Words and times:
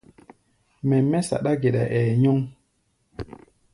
Mɛ 0.87 0.97
mɛ́ 1.09 1.21
saɗá-geɗa, 1.27 1.83
ɛɛ 1.95 2.11
nyɔŋ. 2.21 2.39